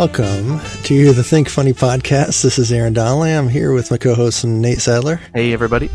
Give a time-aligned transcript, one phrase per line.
[0.00, 2.40] welcome to the Think Funny podcast.
[2.42, 3.32] This is Aaron Donnelly.
[3.34, 5.90] I'm here with my co-host Nate Sadler Hey, everybody.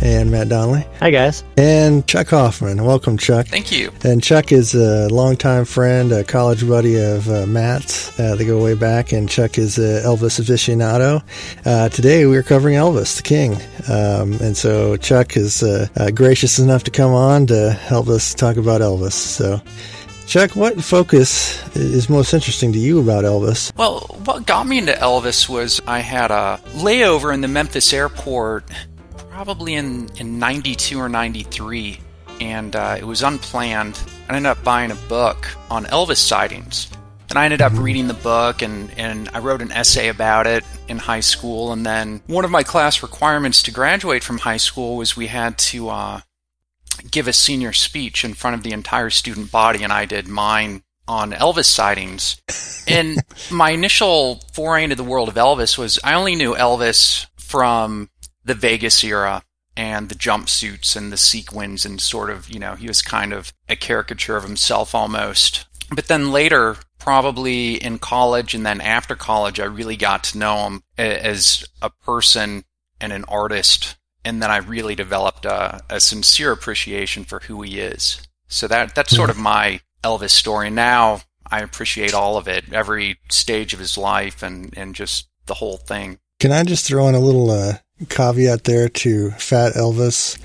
[0.00, 1.44] and Matt Donnelly Hi, guys.
[1.56, 2.82] and Chuck Hoffman.
[2.84, 3.46] Welcome, Chuck.
[3.46, 3.92] Thank you.
[4.02, 8.18] And Chuck is a longtime friend, a college buddy of uh, Matt's.
[8.18, 11.22] Uh, they go way back, and Chuck is a Elvis aficionado.
[11.64, 13.52] Uh, today we are covering Elvis, the King,
[13.88, 18.34] um, and so Chuck is uh, uh, gracious enough to come on to help us
[18.34, 19.12] talk about Elvis.
[19.12, 19.60] So,
[20.26, 23.76] Chuck, what focus is most interesting to you about Elvis?
[23.76, 28.64] Well, what got me into Elvis was I had a layover in the Memphis airport
[29.30, 31.98] probably in, in 92 or 93,
[32.40, 34.00] and uh, it was unplanned.
[34.28, 36.88] I ended up buying a book on Elvis sightings.
[37.30, 40.62] And I ended up reading the book and, and I wrote an essay about it
[40.86, 41.72] in high school.
[41.72, 45.58] And then one of my class requirements to graduate from high school was we had
[45.58, 46.20] to uh,
[47.10, 50.82] give a senior speech in front of the entire student body, and I did mine
[51.06, 52.40] on Elvis sightings.
[52.86, 58.10] And my initial foray into the world of Elvis was I only knew Elvis from
[58.44, 59.42] the Vegas era
[59.74, 63.54] and the jumpsuits and the sequins and sort of, you know, he was kind of
[63.70, 65.64] a caricature of himself almost.
[65.94, 70.66] But then later, probably in college and then after college, I really got to know
[70.66, 72.64] him as a person
[73.00, 73.96] and an artist.
[74.24, 78.20] And then I really developed a, a sincere appreciation for who he is.
[78.48, 80.70] So that that's sort of my Elvis story.
[80.70, 85.54] Now I appreciate all of it, every stage of his life and, and just the
[85.54, 86.18] whole thing.
[86.40, 90.38] Can I just throw in a little uh, caveat there to Fat Elvis?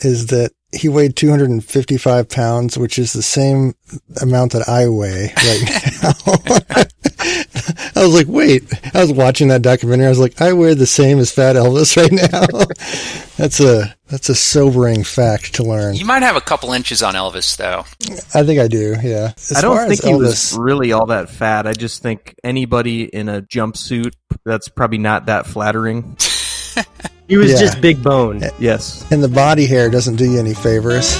[0.00, 3.74] Is that he weighed 255 pounds, which is the same
[4.20, 6.84] amount that I weigh right now.
[7.96, 8.62] I was like, wait,
[8.94, 10.06] I was watching that documentary.
[10.06, 12.46] I was like, I weigh the same as Fat Elvis right now.
[13.36, 15.96] that's a, that's a sobering fact to learn.
[15.96, 17.84] You might have a couple inches on Elvis, though.
[18.38, 18.94] I think I do.
[19.02, 19.32] Yeah.
[19.36, 21.66] As I don't think as he was really all that fat.
[21.66, 24.12] I just think anybody in a jumpsuit
[24.44, 26.16] that's probably not that flattering.
[27.28, 27.58] He was Yeah.
[27.58, 28.42] just big bone.
[28.58, 29.04] Yes.
[29.10, 31.16] and the body hair doesn't do you any favors.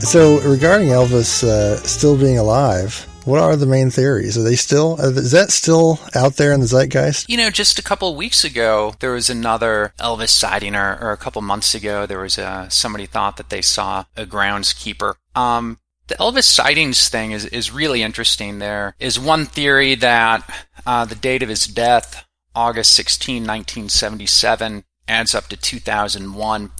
[0.00, 4.36] So, regarding Elvis uh, still being alive, what are the main theories?
[4.38, 4.96] Are they still?
[5.00, 7.28] uh, Is that still out there in the zeitgeist?
[7.28, 11.10] You know, just a couple of weeks ago, there was another Elvis sighting, or, or
[11.12, 15.14] a couple months ago, there was a, somebody thought that they saw a groundskeeper.
[15.34, 18.58] Um, the Elvis sightings thing is, is really interesting.
[18.58, 20.48] There is one theory that
[20.86, 26.70] uh, the date of his death, August 16, 1977, adds up to 2001.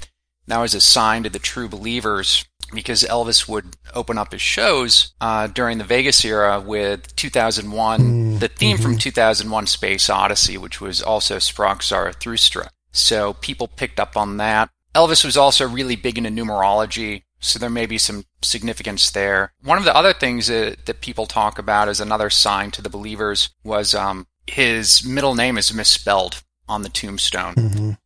[0.46, 5.14] That was a sign to the true believers because Elvis would open up his shows
[5.20, 11.00] uh, during the Vegas era with 2001, the theme from 2001 Space Odyssey, which was
[11.00, 12.70] also Sprach Zarathustra.
[12.92, 14.70] So people picked up on that.
[14.94, 19.52] Elvis was also really big into numerology, so there may be some significance there.
[19.62, 22.88] One of the other things that, that people talk about as another sign to the
[22.88, 27.54] believers was um, his middle name is misspelled on the tombstone.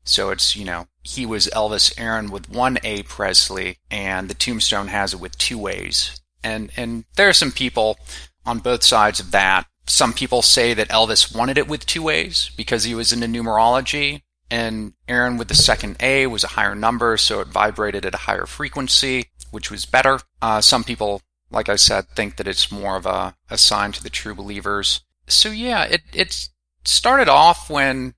[0.04, 4.88] So it's, you know, he was Elvis Aaron with one A Presley, and the tombstone
[4.88, 6.20] has it with two A's.
[6.42, 7.98] And and there are some people
[8.44, 9.66] on both sides of that.
[9.86, 14.22] Some people say that Elvis wanted it with two A's because he was into numerology,
[14.50, 18.18] and Aaron with the second A was a higher number, so it vibrated at a
[18.18, 20.20] higher frequency, which was better.
[20.40, 21.20] Uh, some people,
[21.50, 25.00] like I said, think that it's more of a, a sign to the true believers.
[25.26, 26.48] So yeah, it it
[26.84, 28.14] started off when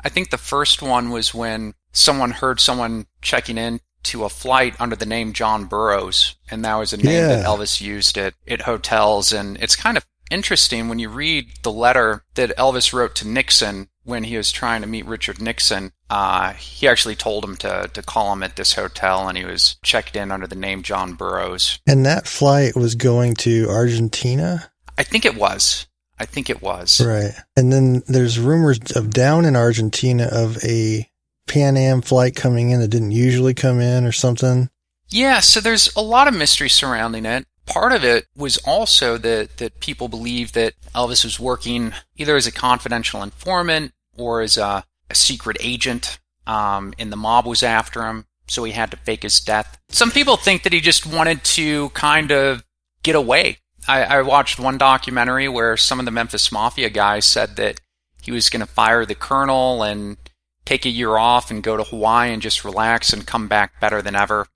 [0.00, 4.74] I think the first one was when someone heard someone checking in to a flight
[4.78, 8.62] under the name John Burroughs, and that was a name that Elvis used at, at
[8.62, 9.32] hotels.
[9.32, 13.88] And it's kind of interesting when you read the letter that Elvis wrote to Nixon
[14.04, 15.92] when he was trying to meet Richard Nixon.
[16.08, 19.76] Uh, he actually told him to, to call him at this hotel, and he was
[19.82, 21.80] checked in under the name John Burroughs.
[21.86, 25.86] And that flight was going to Argentina, I think it was.
[26.18, 27.00] I think it was.
[27.00, 27.32] right?
[27.56, 31.08] And then there's rumors of down in Argentina of a
[31.48, 34.70] Pan Am flight coming in that didn't usually come in or something.
[35.08, 37.46] Yeah, so there's a lot of mystery surrounding it.
[37.66, 42.46] Part of it was also that, that people believed that Elvis was working either as
[42.46, 48.06] a confidential informant or as a, a secret agent, um, and the mob was after
[48.06, 49.78] him, so he had to fake his death.
[49.88, 52.64] Some people think that he just wanted to kind of
[53.02, 53.58] get away.
[53.88, 57.80] I, I watched one documentary where some of the Memphis Mafia guys said that
[58.22, 60.16] he was going to fire the colonel and
[60.64, 64.00] take a year off and go to Hawaii and just relax and come back better
[64.00, 64.46] than ever.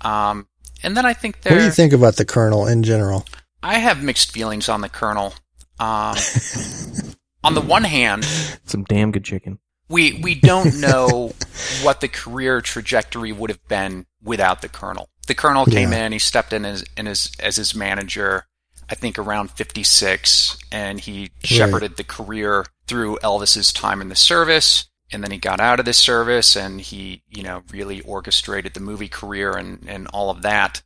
[0.00, 0.48] Um,
[0.82, 1.52] and then I think there.
[1.52, 3.24] What do you think about the Colonel in general?
[3.62, 5.34] I have mixed feelings on the colonel.
[5.78, 6.16] Um,
[7.44, 8.24] on the one hand,
[8.64, 9.58] Some damn good chicken.
[9.88, 11.32] We we don't know
[11.82, 15.08] what the career trajectory would have been without the Colonel.
[15.26, 16.06] The Colonel came Yeah.
[16.06, 18.46] in, he stepped in as in his as his manager,
[18.88, 24.88] I think around 56, and he shepherded the career through Elvis's time in the service.
[25.12, 28.80] And then he got out of the service and he, you know, really orchestrated the
[28.80, 30.82] movie career and, and all of that.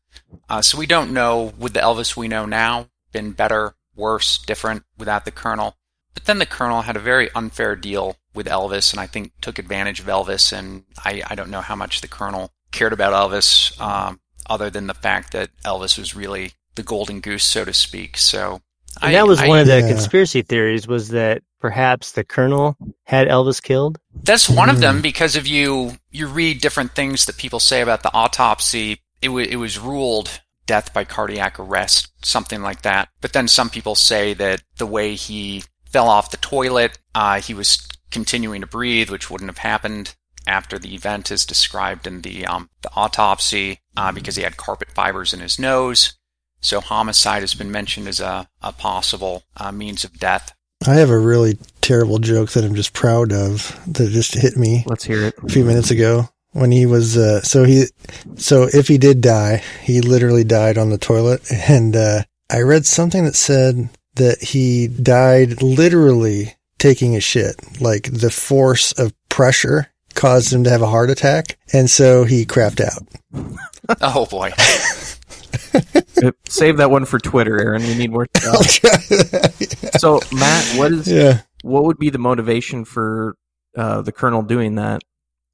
[0.48, 4.84] Uh, so we don't know, would the Elvis we know now been better, worse, different
[4.98, 5.76] without the Colonel?
[6.14, 9.58] But then the Colonel had a very unfair deal with Elvis and I think took
[9.58, 10.52] advantage of Elvis.
[10.52, 14.86] And I, I don't know how much the Colonel cared about Elvis, um, other than
[14.86, 18.16] the fact that Elvis was really the golden goose, so to speak.
[18.16, 18.60] So
[19.02, 19.88] And that was one of the Yeah.
[19.88, 23.98] conspiracy theories was that perhaps the colonel had Elvis killed.
[24.22, 24.80] That's one of Hmm.
[24.82, 29.28] them because if you you read different things that people say about the autopsy, it
[29.30, 33.08] was it was ruled death by cardiac arrest, something like that.
[33.20, 37.54] But then some people say that the way he fell off the toilet, uh, he
[37.54, 40.14] was continuing to breathe, which wouldn't have happened
[40.46, 44.88] after the event is described in the um, the autopsy uh, because he had carpet
[44.94, 46.14] fibers in his nose.
[46.60, 50.52] So homicide has been mentioned as a, a possible uh, means of death.
[50.86, 54.84] I have a really terrible joke that I'm just proud of that just hit me
[54.86, 55.34] Let's hear it.
[55.42, 57.84] a few minutes ago when he was uh, so he
[58.36, 62.84] so if he did die, he literally died on the toilet and uh, I read
[62.86, 67.80] something that said that he died literally taking a shit.
[67.80, 72.44] Like the force of pressure caused him to have a heart attack and so he
[72.44, 73.02] crapped out.
[74.00, 74.52] Oh boy.
[76.48, 77.82] Save that one for Twitter, Aaron.
[77.82, 78.26] We need more.
[78.44, 79.96] I'll try that.
[80.00, 81.40] so, Matt, what is yeah.
[81.62, 83.36] what would be the motivation for
[83.76, 85.02] uh, the colonel doing that?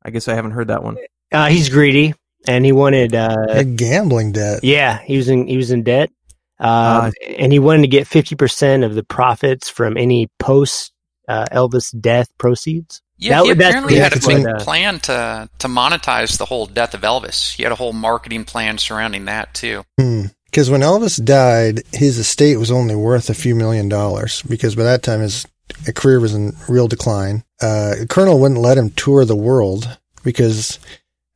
[0.04, 0.96] I guess I haven't heard that one.
[1.30, 2.14] Uh, he's greedy
[2.46, 4.60] and he wanted, uh, A gambling debt.
[4.62, 6.10] yeah, he was in, he was in debt.
[6.60, 10.91] Ah, Um, and he wanted to get 50% of the profits from any post,
[11.32, 13.00] uh, Elvis death proceeds.
[13.18, 15.68] Yeah, That he would- that's- apparently yeah, had a big what, uh, plan to to
[15.68, 17.54] monetize the whole death of Elvis.
[17.54, 19.84] He had a whole marketing plan surrounding that too.
[19.96, 24.82] Because when Elvis died, his estate was only worth a few million dollars because by
[24.82, 25.46] that time his
[25.94, 27.44] career was in real decline.
[27.60, 30.78] Uh, the Colonel wouldn't let him tour the world because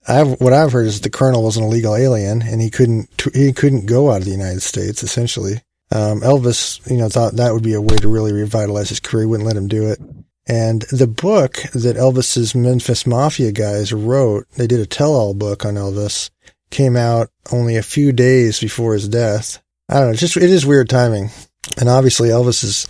[0.08, 3.52] I've, what I've heard is the Colonel was an illegal alien and he couldn't he
[3.52, 5.62] couldn't go out of the United States essentially.
[5.92, 9.22] Um, Elvis, you know, thought that would be a way to really revitalize his career.
[9.22, 10.00] He wouldn't let him do it.
[10.48, 15.74] And the book that Elvis's Memphis Mafia guys wrote, they did a tell-all book on
[15.74, 16.30] Elvis
[16.70, 19.62] came out only a few days before his death.
[19.88, 20.16] I don't know.
[20.16, 21.30] Just, it is weird timing.
[21.78, 22.86] And obviously Elvis has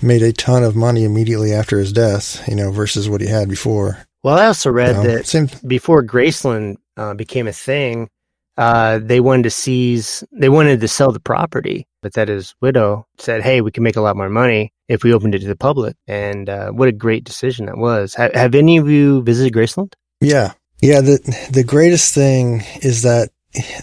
[0.00, 3.48] made a ton of money immediately after his death, you know, versus what he had
[3.48, 3.98] before.
[4.22, 8.08] Well, I also read You know, that same, before Graceland uh, became a thing,
[8.56, 13.06] uh, they wanted to seize, they wanted to sell the property, but that his widow
[13.18, 15.56] said, "Hey, we can make a lot more money if we opened it to the
[15.56, 18.14] public." And uh, what a great decision that was.
[18.14, 19.94] Ha- have any of you visited Graceland?
[20.20, 20.52] yeah.
[20.82, 21.00] Yeah.
[21.00, 23.30] The, the greatest thing is that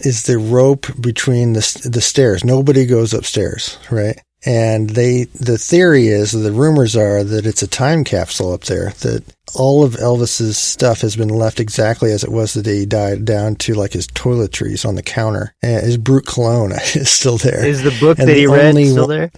[0.04, 2.44] is the rope between the, the stairs.
[2.44, 4.20] Nobody goes upstairs, right?
[4.44, 8.90] And they, the theory is, the rumors are that it's a time capsule up there,
[9.00, 9.22] that
[9.54, 13.24] all of Elvis's stuff has been left exactly as it was the day he died,
[13.24, 15.54] down to like his toiletries on the counter.
[15.62, 17.64] And his Brute cologne is still there.
[17.64, 19.30] Is the book And that the he read still there?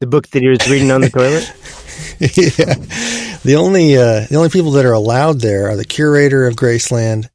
[0.00, 1.52] The book that he was reading on the toilet?
[2.20, 2.74] yeah.
[3.42, 7.28] The only uh, the only people that are allowed there are the curator of Graceland,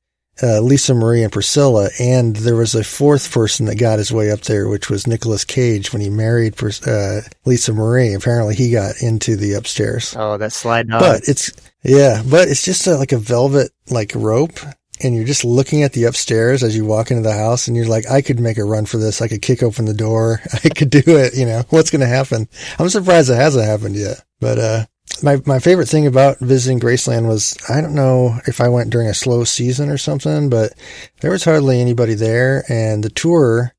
[0.43, 4.31] uh, Lisa Marie and Priscilla, and there was a fourth person that got his way
[4.31, 8.13] up there, which was Nicolas Cage when he married Pris- uh, Lisa Marie.
[8.13, 10.15] Apparently, he got into the upstairs.
[10.17, 10.87] Oh, that slide.
[10.89, 11.51] But it's
[11.83, 14.59] yeah, but it's just a, like a velvet like rope,
[15.01, 17.87] and you're just looking at the upstairs as you walk into the house, and you're
[17.87, 19.21] like, I could make a run for this.
[19.21, 20.41] I could kick open the door.
[20.63, 21.35] I could do it.
[21.35, 22.49] You know what's going to happen?
[22.77, 24.21] I'm surprised it hasn't happened yet.
[24.41, 24.85] But uh,
[25.23, 29.07] my my favorite thing about visiting Graceland was I don't know if I went during
[29.07, 30.73] a slow season or something, but
[31.21, 33.71] there was hardly anybody there, and the tour.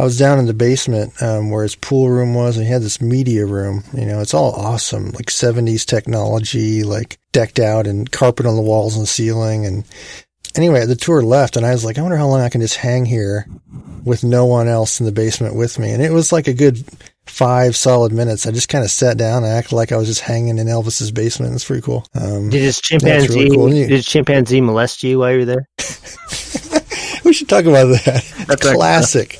[0.00, 2.82] I was down in the basement um, where his pool room was, and he had
[2.82, 3.84] this media room.
[3.92, 8.62] You know, it's all awesome, like '70s technology, like decked out and carpet on the
[8.62, 9.66] walls and ceiling.
[9.66, 9.84] And
[10.56, 12.76] anyway, the tour left, and I was like, I wonder how long I can just
[12.76, 13.46] hang here
[14.04, 15.92] with no one else in the basement with me.
[15.92, 16.82] And it was like a good
[17.26, 18.46] five solid minutes.
[18.46, 21.12] I just kind of sat down and acted like I was just hanging in Elvis's
[21.12, 21.54] basement.
[21.54, 22.06] It's pretty cool.
[22.14, 23.68] Um, did his chimpanzee really cool.
[23.72, 25.68] You- did his chimpanzee molest you while you were there?
[27.24, 28.24] we should talk about that.
[28.48, 29.38] That's Classic.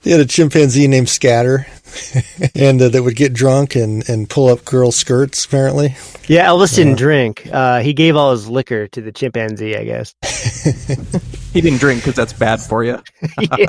[0.00, 1.66] he had a chimpanzee named Scatter,
[2.54, 5.44] and uh, that would get drunk and, and pull up girls' skirts.
[5.44, 5.96] Apparently,
[6.28, 7.48] Yeah, Elvis didn't drink.
[7.52, 10.14] Uh, he gave all his liquor to the chimpanzee, I guess.
[11.52, 12.98] He didn't drink because that's bad for you.
[13.58, 13.66] yeah,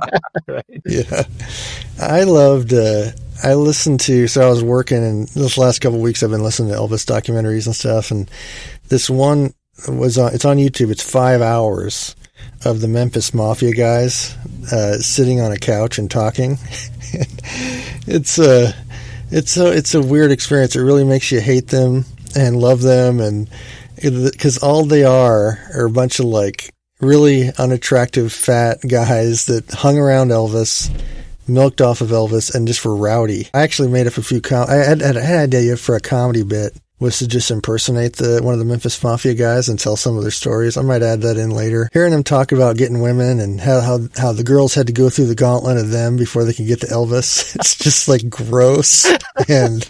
[0.48, 0.82] right.
[0.86, 1.24] yeah.
[2.00, 2.74] I loved.
[2.74, 3.12] Uh,
[3.44, 4.28] I listened to.
[4.28, 7.06] So I was working, and this last couple of weeks, I've been listening to Elvis
[7.06, 8.10] documentaries and stuff.
[8.10, 8.32] And
[8.88, 9.54] this one
[9.90, 10.34] was on.
[10.34, 10.92] It's on YouTube.
[10.92, 12.16] It's five hours
[12.66, 14.36] of the Memphis Mafia guys
[14.72, 16.58] uh, sitting on a couch and talking.
[18.08, 18.74] it's a
[19.32, 20.76] it's a it's a weird experience.
[20.76, 22.06] It really makes you hate them
[22.36, 23.50] and love them, and
[24.02, 29.98] because all they are are a bunch of like really unattractive fat guys that hung
[29.98, 30.90] around Elvis
[31.48, 33.50] milked off of Elvis and just were rowdy.
[33.54, 34.42] I actually made up a few.
[34.42, 38.42] Com- I had, had an idea for a comedy bit was to just impersonate the
[38.42, 40.78] one of the Memphis Mafia guys and tell some of their stories.
[40.78, 41.90] I might add that in later.
[41.92, 45.10] Hearing them talk about getting women and how how, how the girls had to go
[45.10, 47.54] through the gauntlet of them before they could get to Elvis.
[47.64, 49.06] It's just like gross
[49.50, 49.86] and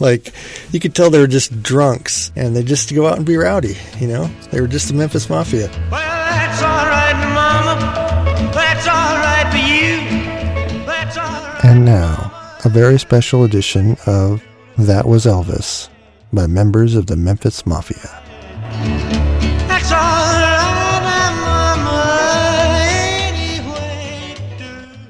[0.00, 0.32] like
[0.70, 3.76] you could tell they were just drunks and they just go out and be rowdy.
[3.98, 5.68] You know, they were just the Memphis Mafia.
[5.90, 8.52] Well, that's all right, Mama.
[8.52, 10.84] That's all right for you.
[10.84, 11.64] That's all right.
[11.64, 12.32] And now,
[12.64, 14.42] a very special edition of
[14.76, 15.88] That Was Elvis
[16.32, 18.22] by members of the Memphis Mafia.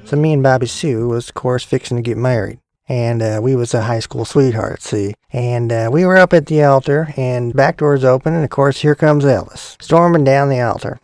[0.05, 2.59] So me and Bobby Sue was, of course, fixing to get married.
[2.87, 5.13] And uh, we was a high school sweetheart, see.
[5.31, 8.81] And uh, we were up at the altar, and back door's open, and of course
[8.81, 10.99] here comes Elvis, storming down the altar.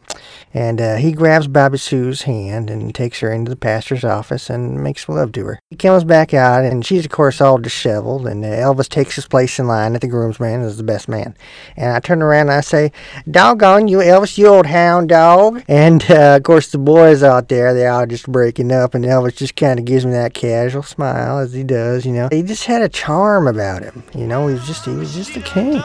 [0.53, 4.81] And uh, he grabs Bobby Sue's hand and takes her into the pastor's office and
[4.81, 5.59] makes love to her.
[5.69, 8.25] He comes back out, and she's, of course, all disheveled.
[8.25, 11.35] And uh, Elvis takes his place in line at the groomsman as the best man.
[11.75, 12.91] And I turn around and I say,
[13.29, 15.63] Doggone you, Elvis, you old hound dog.
[15.67, 18.93] And, uh, of course, the boys out there, they all just breaking up.
[18.93, 22.29] And Elvis just kind of gives me that casual smile, as he does, you know.
[22.31, 24.03] He just had a charm about him.
[24.15, 25.81] You know, he was just, he was just a king.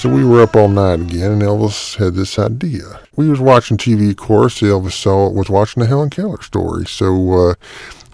[0.00, 3.00] So we were up all night again, and Elvis had this idea.
[3.16, 4.62] We was watching TV, of course.
[4.62, 7.54] Elvis saw was watching the Helen Keller story, so uh,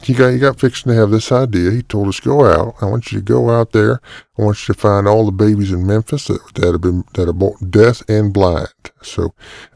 [0.07, 1.73] he got he got fixing to have this idea.
[1.73, 2.77] He told us, "Go out.
[2.81, 4.01] I want you to go out there.
[4.39, 7.29] I want you to find all the babies in Memphis that, that have been that
[7.29, 8.69] are both deaf and blind."
[9.03, 9.35] So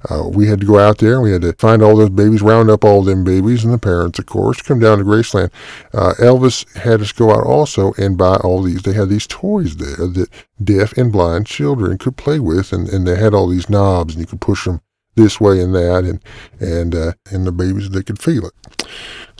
[0.08, 1.14] uh, we had to go out there.
[1.14, 3.78] and We had to find all those babies, round up all them babies and the
[3.78, 5.50] parents, of course, come down to Graceland.
[5.92, 8.82] Uh, Elvis had us go out also and buy all these.
[8.82, 10.28] They had these toys there that
[10.62, 14.20] deaf and blind children could play with, and, and they had all these knobs, and
[14.20, 14.80] you could push them
[15.16, 16.20] this way and that, and
[16.60, 18.86] and uh, and the babies they could feel it.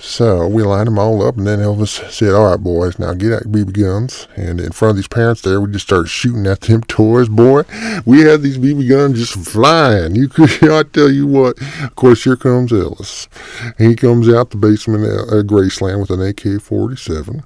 [0.03, 3.35] So we lined them all up, and then Elvis said, "All right, boys, now get
[3.35, 6.47] out your BB guns." And in front of these parents there, we just started shooting
[6.47, 7.29] at them toys.
[7.29, 7.65] Boy,
[8.07, 10.17] we had these BB guns just flying.
[10.17, 11.61] You could, I tell you what.
[11.83, 13.29] Of course, here comes Elvis.
[13.77, 17.45] He comes out the basement at Graceland with an AK-47.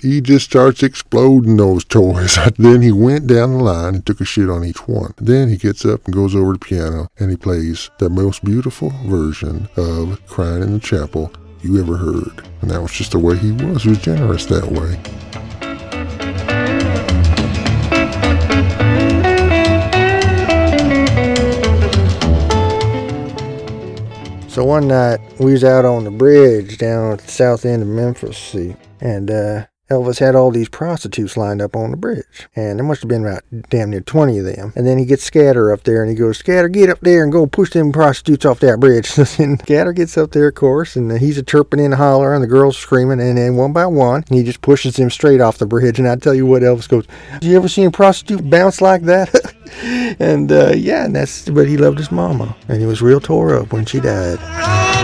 [0.00, 2.38] He just starts exploding those toys.
[2.56, 5.12] then he went down the line and took a shit on each one.
[5.16, 8.44] Then he gets up and goes over to the piano and he plays the most
[8.44, 11.32] beautiful version of "Crying in the Chapel."
[11.62, 12.46] You ever heard.
[12.62, 13.82] And that was just the way he was.
[13.82, 15.00] He was generous that way.
[24.48, 27.88] So one night we was out on the bridge down at the south end of
[27.88, 32.78] Memphis, see, and uh, Elvis had all these prostitutes lined up on the bridge, and
[32.78, 34.72] there must have been about damn near twenty of them.
[34.74, 37.30] And then he gets Scatter up there, and he goes, "Scatter, get up there and
[37.30, 41.16] go push them prostitutes off that bridge." and Scatter gets up there, of course, and
[41.18, 44.42] he's a chirping and holler, and the girls screaming, and then one by one, he
[44.42, 46.00] just pushes them straight off the bridge.
[46.00, 47.06] And I tell you what, Elvis goes,
[47.40, 49.54] "You ever seen a prostitute bounce like that?"
[50.18, 53.54] and uh, yeah, and that's but he loved his mama, and he was real tore
[53.54, 54.95] up when she died.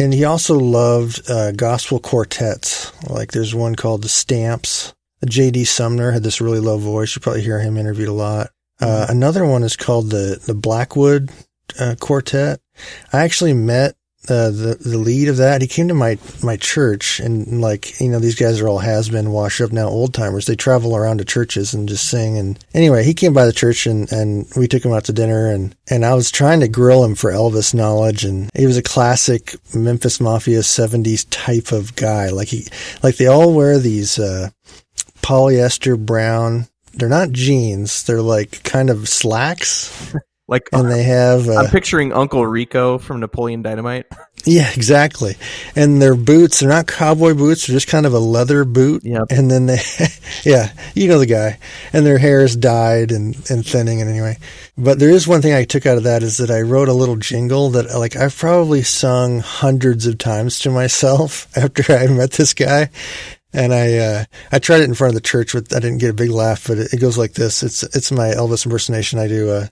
[0.00, 2.90] And he also loved uh, gospel quartets.
[3.10, 4.94] Like there's one called the Stamps.
[5.26, 5.66] J.D.
[5.66, 7.14] Sumner had this really low voice.
[7.14, 8.48] You probably hear him interviewed a lot.
[8.80, 11.30] Uh, another one is called the the Blackwood
[11.78, 12.60] uh, Quartet.
[13.12, 13.94] I actually met
[14.28, 15.62] uh, the the lead of that.
[15.62, 19.08] He came to my my church, and like you know, these guys are all has
[19.08, 20.46] been washed up now, old timers.
[20.46, 22.36] They travel around to churches and just sing.
[22.36, 25.50] And anyway, he came by the church, and and we took him out to dinner,
[25.50, 28.82] and and I was trying to grill him for Elvis knowledge, and he was a
[28.82, 32.28] classic Memphis Mafia '70s type of guy.
[32.28, 32.66] Like he
[33.02, 34.50] like they all wear these uh,
[35.22, 36.66] polyester brown.
[36.92, 38.02] They're not jeans.
[38.02, 40.14] They're like kind of slacks.
[40.50, 44.06] Like and they have uh, I'm picturing Uncle Rico from Napoleon Dynamite.
[44.46, 45.36] Yeah, exactly.
[45.76, 49.02] And their boots, they're not cowboy boots, they're just kind of a leather boot.
[49.04, 49.24] Yep.
[49.28, 49.78] And then they,
[50.44, 51.58] yeah, you know the guy.
[51.92, 54.38] And their hair is dyed and, and thinning and anyway.
[54.78, 56.94] But there is one thing I took out of that is that I wrote a
[56.94, 62.30] little jingle that like I've probably sung hundreds of times to myself after I met
[62.30, 62.88] this guy.
[63.52, 66.12] And I, uh, I tried it in front of the church but I didn't get
[66.12, 67.62] a big laugh, but it, it goes like this.
[67.62, 69.18] It's, it's my Elvis impersonation.
[69.18, 69.66] I do, uh,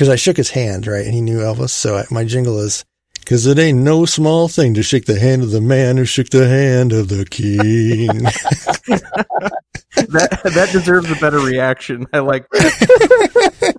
[0.00, 1.04] cause I shook his hand, right?
[1.04, 1.68] And he knew Elvis.
[1.70, 2.86] So I, my jingle is,
[3.26, 6.30] Cause it ain't no small thing to shake the hand of the man who shook
[6.30, 8.22] the hand of the king.
[9.96, 12.06] That that deserves a better reaction.
[12.12, 13.74] I like that.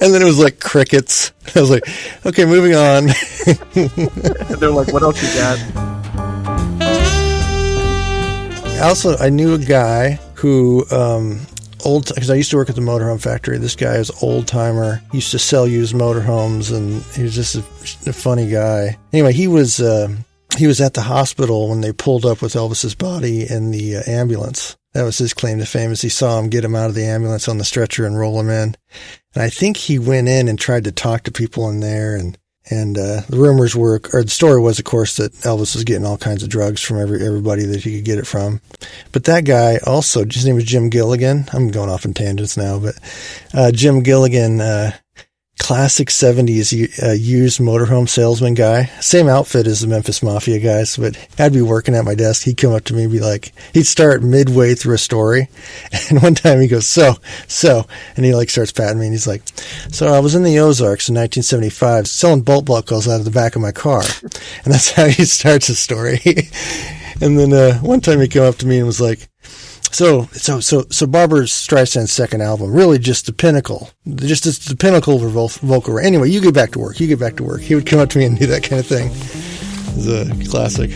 [0.00, 1.32] and then it was like crickets.
[1.54, 1.84] I was like,
[2.26, 3.06] okay, moving on.
[4.58, 5.58] They're like, what else you got?
[8.82, 11.46] also, I knew a guy who, um,
[11.84, 13.58] old, because I used to work at the motorhome factory.
[13.58, 15.00] This guy is old timer.
[15.12, 18.96] Used to sell used motorhomes, and he was just a, a funny guy.
[19.12, 20.08] Anyway, he was uh,
[20.56, 24.02] he was at the hospital when they pulled up with Elvis's body in the uh,
[24.06, 24.76] ambulance.
[24.94, 25.90] That was his claim to fame.
[25.90, 28.38] As he saw him get him out of the ambulance on the stretcher and roll
[28.38, 28.74] him in,
[29.34, 32.38] and I think he went in and tried to talk to people in there and.
[32.70, 36.06] And uh, the rumors were, or the story was, of course, that Elvis was getting
[36.06, 38.60] all kinds of drugs from every everybody that he could get it from.
[39.10, 41.46] But that guy also, his name was Jim Gilligan.
[41.52, 42.94] I'm going off in tangents now, but
[43.52, 44.92] uh, Jim Gilligan, uh,
[45.72, 48.84] classic 70s uh, used motorhome salesman guy.
[49.00, 52.42] Same outfit as the Memphis Mafia guys, but I'd be working at my desk.
[52.42, 55.48] He'd come up to me and be like, he'd start midway through a story.
[56.10, 57.14] And one time he goes, so,
[57.48, 57.86] so,
[58.16, 59.42] and he like starts patting me and he's like,
[59.90, 63.56] so I was in the Ozarks in 1975 selling bolt buckles out of the back
[63.56, 64.02] of my car.
[64.22, 66.20] And that's how he starts his story.
[67.22, 69.26] and then uh, one time he came up to me and was like,
[69.92, 75.16] so, so, so, so Barbra Streisand's second album, really just the pinnacle, just the pinnacle
[75.16, 75.98] of her vo- vocal.
[75.98, 76.98] Anyway, you get back to work.
[76.98, 77.60] You get back to work.
[77.60, 79.10] He would come up to me and do that kind of thing.
[79.94, 80.90] It's a classic.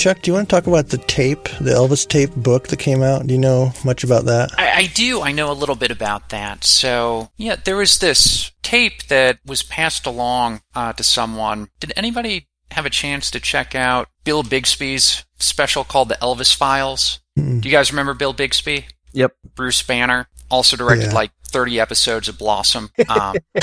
[0.00, 3.02] Chuck, do you want to talk about the tape, the Elvis tape book that came
[3.02, 3.26] out?
[3.26, 4.50] Do you know much about that?
[4.56, 5.20] I, I do.
[5.20, 6.64] I know a little bit about that.
[6.64, 11.68] So, yeah, there was this tape that was passed along uh, to someone.
[11.80, 17.20] Did anybody have a chance to check out Bill Bixby's special called The Elvis Files?
[17.38, 17.60] Mm-mm.
[17.60, 18.86] Do you guys remember Bill Bixby?
[19.12, 19.32] Yep.
[19.54, 21.14] Bruce Banner also directed Yeah.
[21.14, 22.90] like 30 episodes of Blossom.
[23.08, 23.36] Um,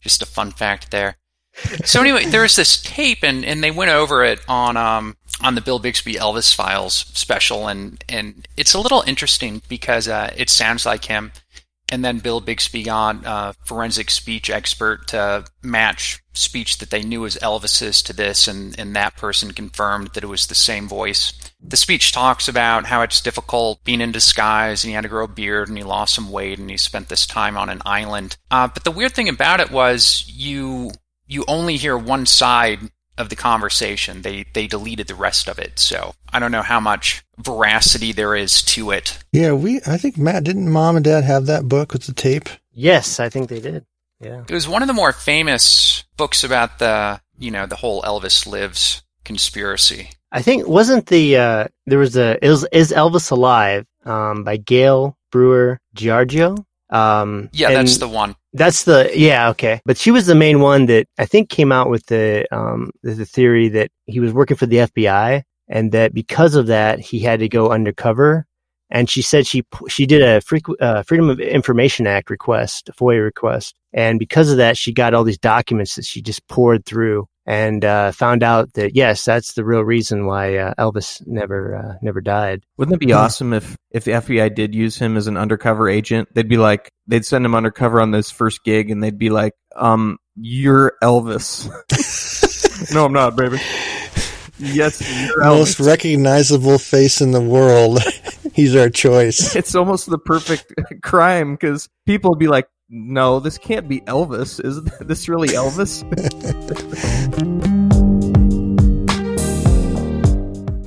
[0.00, 1.16] just a fun fact there.
[1.84, 5.54] So anyway, there was this tape, and, and they went over it on um, on
[5.54, 10.48] the Bill Bixby Elvis Files special, and and it's a little interesting because uh, it
[10.48, 11.30] sounds like him,
[11.92, 17.26] and then Bill Bixby got uh, forensic speech expert to match speech that they knew
[17.26, 21.34] as Elvis's to this, and and that person confirmed that it was the same voice.
[21.60, 25.26] The speech talks about how it's difficult being in disguise, and he had to grow
[25.26, 28.38] a beard, and he lost some weight, and he spent this time on an island.
[28.50, 30.92] Uh, but the weird thing about it was you
[31.26, 32.80] you only hear one side
[33.18, 34.22] of the conversation.
[34.22, 35.78] They they deleted the rest of it.
[35.78, 39.18] So I don't know how much veracity there is to it.
[39.32, 39.80] Yeah, we.
[39.86, 42.48] I think Matt didn't mom and dad have that book with the tape.
[42.72, 43.84] Yes, I think they did.
[44.20, 44.44] Yeah.
[44.48, 48.46] It was one of the more famous books about the you know the whole Elvis
[48.46, 50.10] lives conspiracy.
[50.30, 55.18] I think wasn't the uh there was a is is Elvis alive um by Gail
[55.30, 56.56] Brewer Giorgio.
[56.90, 58.36] Um Yeah, and that's the one.
[58.52, 59.80] That's the yeah okay.
[59.84, 63.14] But she was the main one that I think came out with the um the,
[63.14, 67.20] the theory that he was working for the FBI and that because of that he
[67.20, 68.46] had to go undercover.
[68.90, 72.92] And she said she she did a frequ- uh, Freedom of Information Act request, a
[72.92, 76.84] FOIA request, and because of that, she got all these documents that she just poured
[76.84, 81.76] through and uh, found out that yes, that's the real reason why uh, Elvis never
[81.76, 82.64] uh, never died.
[82.76, 86.28] Wouldn't it be awesome if if the FBI did use him as an undercover agent?
[86.34, 89.54] They'd be like, they'd send him undercover on this first gig, and they'd be like,
[89.74, 91.68] um, you're Elvis.
[92.94, 93.60] no, I'm not, baby.
[94.58, 97.98] Yes, you're Most recognizable face in the world.
[98.54, 99.56] He's our choice.
[99.56, 104.62] it's almost the perfect crime because people would be like, no, this can't be Elvis.
[104.64, 106.02] Is this really Elvis?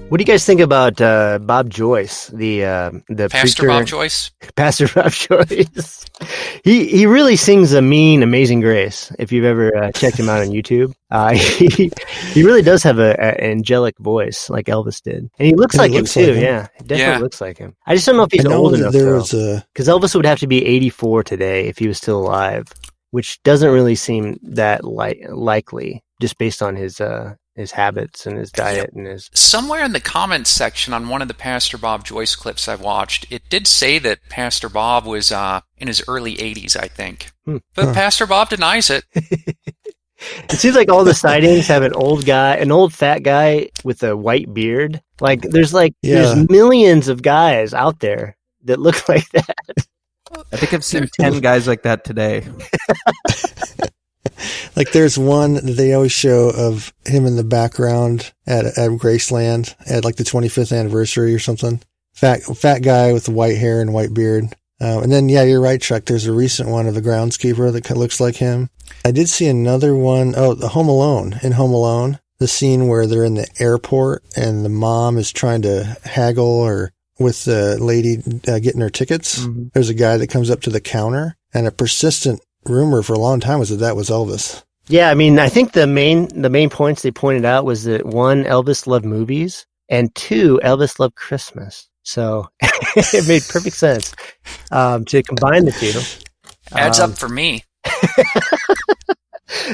[0.10, 3.86] What do you guys think about uh, Bob Joyce, the uh, the Pastor preacher, Bob
[3.88, 4.32] Joyce.
[4.56, 6.06] Pastor Bob Joyce?
[6.64, 9.12] he he really sings a mean Amazing Grace.
[9.18, 11.92] If you've ever uh, checked him out on YouTube, uh, he
[12.34, 15.82] he really does have a, a angelic voice like Elvis did, and he looks And
[15.86, 16.28] he like him looks too.
[16.28, 16.44] like him.
[16.44, 17.18] yeah, definitely Yeah.
[17.18, 17.76] looks like him.
[17.88, 20.16] I just don't know if he's I know old enough there though, a because Elvis
[20.16, 22.68] would have to be 84 today if he was still alive,
[23.10, 28.38] which doesn't really seem that li- likely just based on his uh his habits and
[28.38, 29.30] his diet and his.
[29.34, 33.32] Somewhere in the comments section on one of the Pastor Bob Joyce clips I watched,
[33.32, 37.32] it did say that Pastor Bob was uh, in his early 80s, I think.
[37.46, 37.58] Hmm.
[37.76, 37.94] But Huh.
[37.94, 39.04] Pastor Bob denies it.
[40.46, 44.02] It seems like all the sightings have an old guy, an old fat guy with
[44.02, 45.02] a white beard.
[45.20, 46.22] Like there's like Yeah.
[46.22, 49.56] there's millions of guys out there that look like that.
[50.54, 52.48] I think I've seen ten guys like that today.
[54.76, 59.74] Like there's one that they always show of him in the background at at Graceland
[59.90, 61.82] at like the 25th anniversary or something.
[62.14, 64.46] Fat fat guy with white hair and white beard.
[64.82, 66.04] Um, and then yeah, you're right, Chuck.
[66.06, 68.70] There's a recent one of the groundskeeper that looks like him.
[69.06, 70.34] I did see another one.
[70.36, 74.66] Oh, the Home Alone in Home Alone, the scene where they're in the airport and
[74.66, 79.40] the mom is trying to haggle or with the lady uh, getting her tickets.
[79.40, 79.72] Mhm.
[79.74, 83.20] There's a guy that comes up to the counter, and a persistent rumor for a
[83.20, 84.64] long time was that that was Elvis.
[84.88, 88.06] Yeah, I mean, I think the main the main points they pointed out was that
[88.06, 91.90] one, Elvis loved movies, and two, Elvis loved Christmas.
[92.04, 94.14] So it made perfect sense
[94.72, 96.00] um, to combine the two.
[96.78, 97.64] Adds Um, up for me.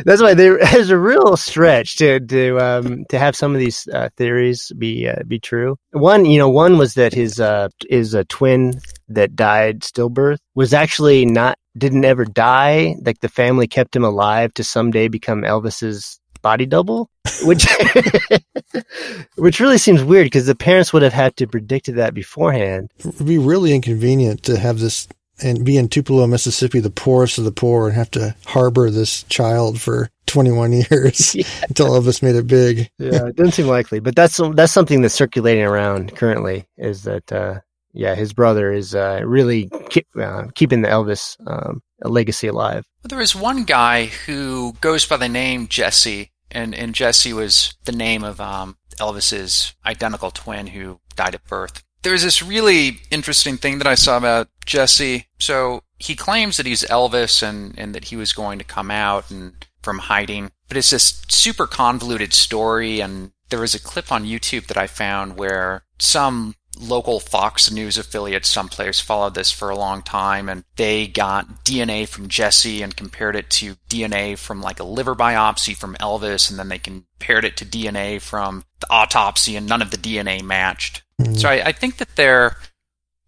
[0.05, 3.87] That's why there is a real stretch to to um, to have some of these
[3.87, 5.77] uh, theories be uh, be true.
[5.91, 10.73] One, you know, one was that his uh, his uh, twin that died stillbirth was
[10.73, 12.95] actually not didn't ever die.
[13.05, 17.09] Like the family kept him alive to someday become Elvis's body double,
[17.43, 17.65] which
[19.35, 22.91] which really seems weird because the parents would have had to predicted that beforehand.
[22.99, 25.07] It would be really inconvenient to have this
[25.43, 29.23] and be in Tupelo, Mississippi, the poorest of the poor, and have to harbor this
[29.23, 31.45] child for 21 years Yeah.
[31.67, 32.89] until Elvis made it big.
[32.99, 36.65] Yeah, it doesn't seem likely, but that's that's something that's circulating around currently.
[36.77, 37.59] Is that uh,
[37.93, 42.85] yeah, his brother is uh, really keep, uh, keeping the Elvis um, legacy alive.
[43.03, 47.75] Well, there was one guy who goes by the name Jesse, and, and Jesse was
[47.85, 51.83] the name of um, Elvis's identical twin who died at birth.
[52.03, 55.27] There's this really interesting thing that I saw about Jesse.
[55.39, 59.29] So he claims that he's Elvis and, and that he was going to come out
[59.29, 62.99] and from hiding, but it's this super convoluted story.
[62.99, 67.97] And there was a clip on YouTube that I found where some local Fox News
[67.97, 72.95] affiliate someplace followed this for a long time and they got DNA from Jesse and
[72.95, 77.45] compared it to DNA from like a liver biopsy from Elvis and then they compared
[77.45, 81.03] it to DNA from the autopsy and none of the DNA matched.
[81.35, 82.57] So I, I think that there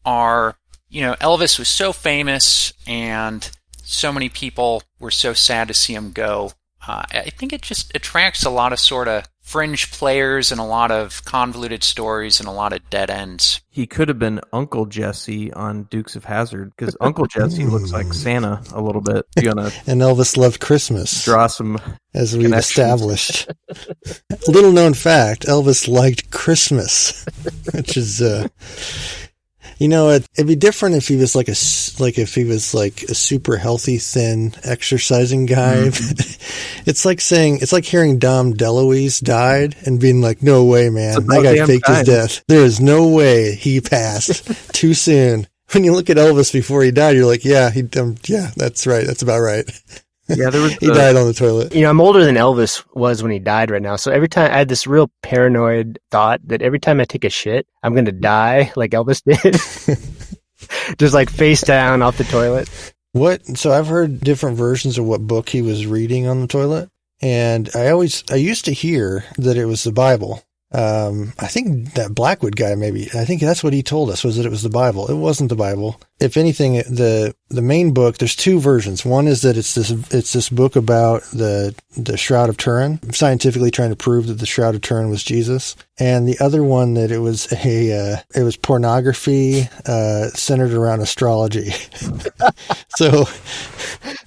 [0.05, 0.55] are,
[0.89, 3.49] you know, Elvis was so famous and
[3.83, 6.53] so many people were so sad to see him go.
[6.85, 10.63] Uh, I think it just attracts a lot of sort of fringe players and a
[10.63, 13.61] lot of convoluted stories and a lot of dead ends.
[13.69, 18.13] He could have been Uncle Jesse on Dukes of Hazzard because Uncle Jesse looks like
[18.13, 19.25] Santa a little bit.
[19.35, 21.79] You gonna And Elvis loved Christmas, draw some?
[22.15, 23.49] as we've established.
[24.47, 27.25] Little known fact: Elvis liked Christmas,
[27.73, 28.47] which is, uh,
[29.77, 31.55] you know, it, it'd be different if he was like a
[32.01, 35.75] like if he was like a super healthy, thin, exercising guy.
[36.85, 41.25] it's like saying it's like hearing Dom DeLuise died and being like, "No way, man,
[41.27, 42.43] that guy faked his death.
[42.47, 46.91] There is no way he passed too soon." When you look at Elvis before he
[46.91, 49.07] died, you're like, "Yeah, he, um, yeah, that's right.
[49.07, 49.65] That's about right.
[50.37, 50.73] Yeah, there was.
[50.79, 53.39] He the- died on the toilet." You know, I'm older than Elvis was when he
[53.39, 53.95] died right now.
[53.95, 57.29] So every time I had this real paranoid thought that every time I take a
[57.29, 59.23] shit, I'm going to die like Elvis
[59.87, 59.97] did.
[60.97, 62.69] Just like face down off the toilet.
[63.11, 63.45] What?
[63.57, 66.89] So I've heard different versions of what book he was reading on the toilet,
[67.21, 70.41] and I always I used to hear that it was the Bible.
[70.71, 73.03] Um, I think that Blackwood guy maybe.
[73.13, 75.07] I think that's what he told us was that it was the Bible.
[75.07, 76.01] It wasn't the Bible.
[76.19, 78.17] If anything, the the main book.
[78.17, 79.05] There's two versions.
[79.05, 83.69] One is that it's this it's this book about the the Shroud of Turin, scientifically
[83.71, 87.11] trying to prove that the Shroud of Turin was Jesus, and the other one that
[87.11, 91.69] it was a uh, it was pornography uh, centered around astrology.
[92.95, 93.25] so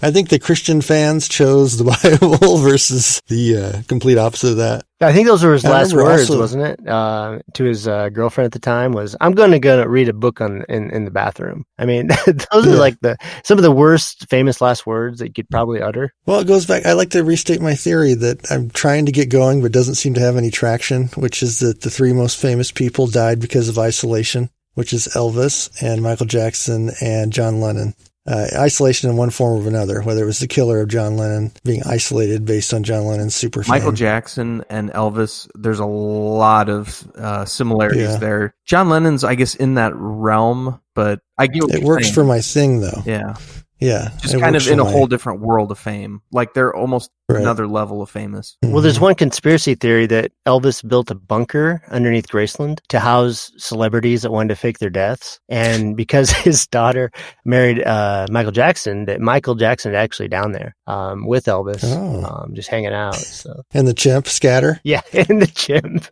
[0.02, 1.84] I think the Christian fans chose the
[2.40, 4.84] Bible versus the uh, complete opposite of that.
[5.00, 6.88] I think those were his last words, also- wasn't it?
[6.88, 10.14] Uh, to his uh, girlfriend at the time was, "I'm going to go read a
[10.14, 12.72] book on in, in the bathroom." I mean, those Yeah.
[12.72, 16.12] are like the some of the worst famous last words that you could probably utter.
[16.26, 16.86] Well, it goes back.
[16.86, 20.14] I like to restate my theory that I'm trying to get going, but doesn't seem
[20.14, 23.78] to have any traction, which is that the three most famous people died because of
[23.78, 27.94] isolation, which is Elvis and Michael Jackson and John Lennon.
[28.26, 31.52] Uh, isolation in one form or another, whether it was the killer of John Lennon
[31.64, 33.70] being isolated based on John Lennon's super fame.
[33.70, 38.16] Michael Jackson and Elvis, there's a lot of uh, similarities Yeah.
[38.16, 38.54] there.
[38.64, 42.14] John Lennon's, I guess, in that realm, but I get It works saying.
[42.14, 43.02] for my thing, though.
[43.04, 43.34] yeah,
[43.78, 46.20] Yeah, just kind of in a my- whole different world of fame.
[46.32, 47.40] Like they're almost Right.
[47.42, 48.56] another level of famous.
[48.62, 54.22] Well, there's one conspiracy theory that Elvis built a bunker underneath Graceland to house celebrities
[54.22, 55.40] that wanted to fake their deaths.
[55.48, 57.10] And because his daughter
[57.44, 62.22] married uh, Michael Jackson, that Michael Jackson is actually down there um, with Elvis, Oh.
[62.24, 63.16] um, just hanging out.
[63.16, 64.80] So And the chimp, Scatter.
[64.84, 66.06] yeah, in the chimp.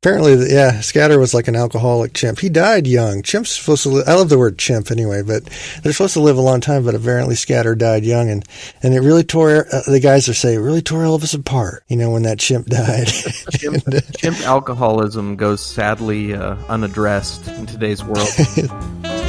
[0.00, 2.38] Apparently, yeah, Scatter was like an alcoholic chimp.
[2.38, 3.22] He died young.
[3.22, 5.44] Chimp's supposed to live, I love the word chimp anyway, but
[5.82, 8.44] they're supposed to live a long time, but apparently Scatter died young and,
[8.84, 11.96] and it really tore, uh, the guys are saying, it really tore Elvis apart, you
[11.96, 13.06] know, when that chimp died.
[13.06, 13.82] Chimp,
[14.14, 18.28] chimp alcoholism goes sadly uh, unaddressed in today's world.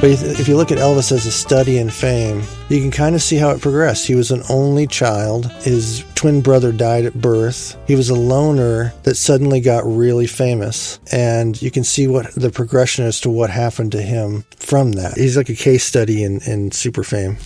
[0.00, 3.20] But if you look at Elvis as a study in fame, you can kind of
[3.20, 4.06] see how it progressed.
[4.06, 5.52] He was an only child.
[5.60, 7.76] His twin brother died at birth.
[7.86, 10.98] He was a loner that suddenly got really famous.
[11.12, 15.18] And you can see what the progression as to what happened to him from that.
[15.18, 17.36] He's like a case study in, in super fame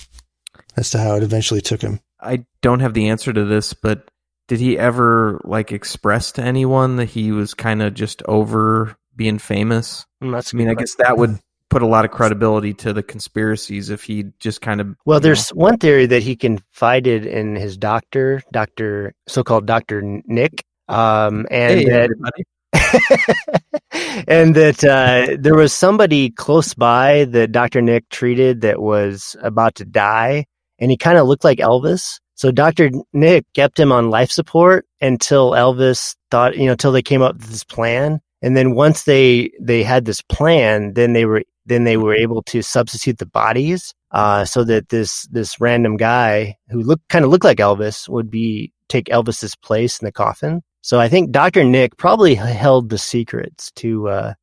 [0.77, 1.99] as to how it eventually took him.
[2.21, 4.09] I don't have the answer to this, but
[4.47, 9.39] did he ever like express to anyone that he was kind of just over being
[9.41, 10.07] famous?
[10.23, 11.41] Mm, That's a I mean, good I guess that would
[11.75, 15.49] put a lot of credibility to the conspiracies if he just kind of Well, there's
[15.49, 21.85] one theory that he confided in his doctor, Doctor, so-called Doctor Nick, um, and hey
[21.87, 22.45] that everybody.
[24.29, 27.83] and that uh, there was somebody close by that Dr.
[27.83, 30.47] Nick treated that was about to die,
[30.79, 32.21] and he kind of looked like Elvis.
[32.37, 32.91] So Dr.
[33.13, 37.35] Nick kept him on life support until Elvis thought, you know, until they came up
[37.35, 38.21] with this plan.
[38.43, 42.43] And then once they they had this plan, then they were then they were able
[42.43, 47.31] to substitute the bodies uh, so that this this random guy who looked kind of
[47.31, 50.63] looked like Elvis would be take Elvis's place in the coffin.
[50.83, 51.65] So I think Dr.
[51.65, 54.35] Nick probably held the secrets to uh,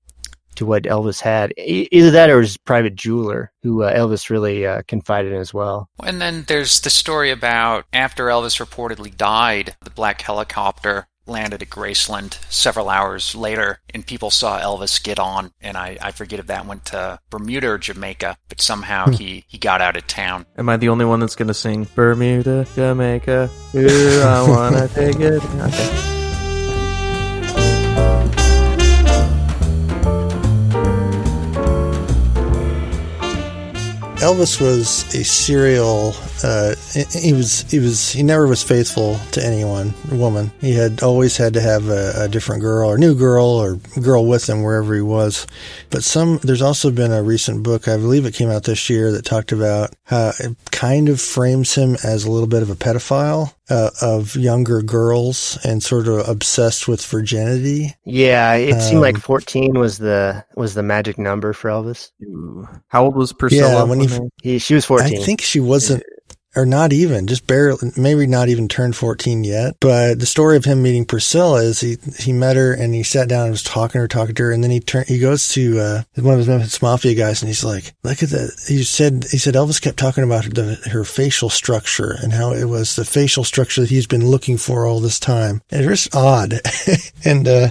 [0.56, 1.54] to what Elvis had.
[1.58, 5.90] Either that or his private jeweler, who uh, Elvis really uh, confided in as well.
[6.04, 11.70] And then there's the story about after Elvis reportedly died, the black helicopter landed at
[11.70, 15.52] Graceland several hours later, and people saw Elvis get on.
[15.62, 19.14] And I, I forget if that went to Bermuda or Jamaica, but somehow hmm.
[19.14, 20.46] he, he got out of town.
[20.58, 23.50] Am I the only one that's going to sing Bermuda, Jamaica?
[23.76, 25.44] Ooh, I wanna take it.
[25.44, 26.21] Okay.
[34.22, 36.14] Elvis was a serial.
[36.44, 36.76] Uh,
[37.12, 40.52] he was he was he never was faithful to anyone, woman.
[40.62, 44.28] He had always had to have a, a different girl or new girl or girl
[44.28, 45.48] with him wherever he was.
[45.90, 49.12] But some there's also been a recent book, I believe it came out this year,
[49.12, 52.76] that talked about how it kind of frames him as a little bit of a
[52.76, 57.96] pedophile uh, of younger girls and sort of obsessed with virginity.
[58.06, 62.12] Yeah, it seemed like Um, 14 was the was the magic number for Elvis.
[62.90, 63.74] How old was Priscilla?
[63.74, 64.10] Yeah, when he
[64.42, 65.22] He she was 14.
[65.22, 66.04] I think she wasn't,
[66.56, 69.76] or not even, just barely, maybe not even turned 14 yet.
[69.80, 73.30] But the story of him meeting Priscilla is he, he met her and he sat
[73.30, 74.52] down and was talking to her, talking to her.
[74.52, 77.50] And then he turned, he goes to, uh, one of his Memphis Mafia guys and
[77.50, 78.52] he's like, look at that.
[78.68, 82.66] He said, he said Elvis kept talking about the, her facial structure and how it
[82.66, 85.62] was the facial structure that he's been looking for all this time.
[85.72, 86.56] And it's just odd.
[87.26, 87.70] and, uh,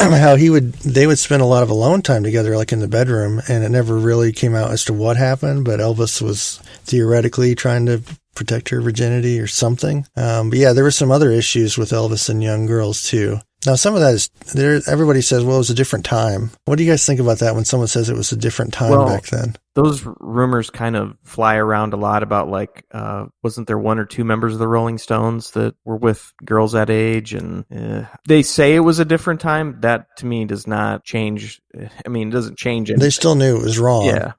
[0.10, 2.88] how he would they would spend a lot of alone time together like in the
[2.88, 7.54] bedroom and it never really came out as to what happened but elvis was theoretically
[7.54, 8.02] trying to
[8.34, 10.06] protect her virginity or something.
[10.16, 13.74] Um, but yeah there were some other issues with elvis and young girls too now
[13.74, 16.50] some of that is there everybody says well it was a different time.
[16.64, 18.90] What do you guys think about that when someone says it was a different time
[18.90, 19.56] Well, back then?
[19.74, 24.04] those rumors kind of fly around a lot about like uh wasn't there one or
[24.04, 27.34] two members of the rolling stones that were with girls that age?
[27.34, 29.80] And uh, they say it was a different time.
[29.80, 31.60] That to me does not change
[32.04, 33.04] i mean it doesn't change anything.
[33.04, 34.06] they still knew it was wrong.
[34.06, 34.32] Yeah.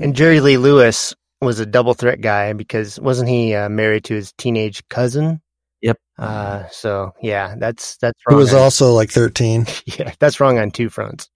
[0.00, 4.14] And Jerry Lee Lewis was a double threat guy because wasn't he uh, married to
[4.14, 5.40] his teenage cousin?
[6.18, 8.38] Uh, so yeah, that's that's who wrong.
[8.40, 9.66] was on- also like 13
[9.98, 11.28] yeah, that's wrong on two fronts.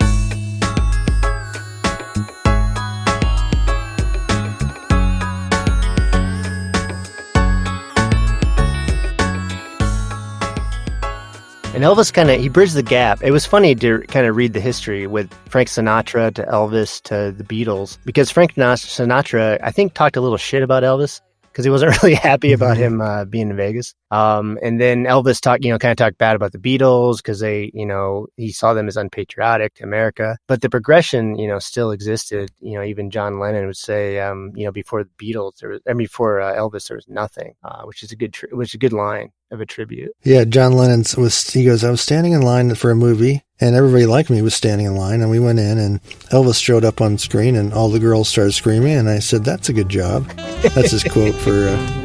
[11.73, 13.23] And Elvis kind of he bridged the gap.
[13.23, 17.33] It was funny to kind of read the history with Frank Sinatra to Elvis to
[17.33, 21.71] the Beatles because Frank Sinatra I think talked a little shit about Elvis because he
[21.71, 23.95] wasn't really happy about him uh, being in Vegas.
[24.11, 27.41] Um, and then Elvis talked, you know, kind of talked bad about the Beatles because
[27.41, 30.37] they, you know, he saw them as unpatriotic to America.
[30.47, 32.51] But the progression, you know, still existed.
[32.61, 35.81] You know, even John Lennon would say, um, you know, before the Beatles, there was,
[35.89, 38.71] I mean, before uh, Elvis, there was nothing, uh, which is a good, tri- which
[38.71, 40.13] is a good line of a tribute.
[40.23, 41.51] Yeah, John Lennon was.
[41.51, 44.55] He goes, "I was standing in line for a movie, and everybody like me was
[44.55, 47.91] standing in line and we went in and Elvis showed up on screen and all
[47.91, 50.27] the girls started screaming and I said, that's a good job.
[50.75, 51.97] That's his quote for, uh,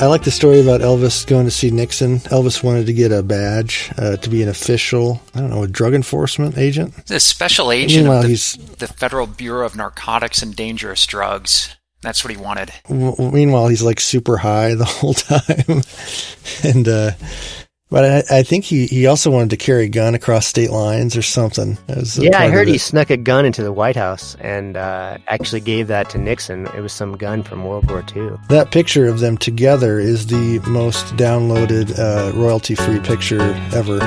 [0.00, 2.20] I like the story about Elvis going to see Nixon.
[2.20, 5.68] Elvis wanted to get a badge uh, to be an official, I don't know, a
[5.68, 6.94] drug enforcement agent.
[7.10, 11.74] A special agent Meanwhile, of the, he's the Federal Bureau of Narcotics and Dangerous Drugs.
[12.02, 12.70] That's what he wanted.
[12.88, 15.82] w- meanwhile he's like super high the whole time,
[16.62, 17.10] and uh,
[17.90, 21.16] but I, I think he he also wanted to carry a gun across state lines
[21.16, 21.78] or something.
[21.88, 25.60] as Yeah, I heard he snuck a gun into the White House and uh, actually
[25.60, 26.66] gave that to Nixon.
[26.68, 28.30] It was some gun from World War II.
[28.48, 33.40] That picture of them together is the most downloaded uh, royalty free picture
[33.72, 33.98] ever.